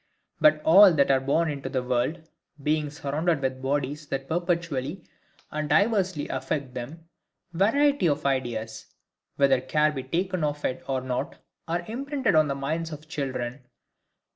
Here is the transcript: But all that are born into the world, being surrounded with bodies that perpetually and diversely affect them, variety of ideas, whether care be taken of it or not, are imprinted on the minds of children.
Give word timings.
But 0.39 0.63
all 0.65 0.93
that 0.93 1.11
are 1.11 1.19
born 1.19 1.47
into 1.51 1.69
the 1.69 1.83
world, 1.83 2.23
being 2.63 2.89
surrounded 2.89 3.39
with 3.39 3.61
bodies 3.61 4.07
that 4.07 4.27
perpetually 4.27 5.05
and 5.51 5.69
diversely 5.69 6.27
affect 6.27 6.73
them, 6.73 7.07
variety 7.53 8.07
of 8.09 8.25
ideas, 8.25 8.87
whether 9.35 9.61
care 9.61 9.91
be 9.91 10.01
taken 10.01 10.43
of 10.43 10.65
it 10.65 10.83
or 10.87 11.01
not, 11.01 11.37
are 11.67 11.85
imprinted 11.87 12.33
on 12.33 12.47
the 12.47 12.55
minds 12.55 12.91
of 12.91 13.07
children. 13.07 13.61